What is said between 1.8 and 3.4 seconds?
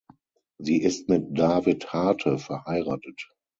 Harte verheiratet.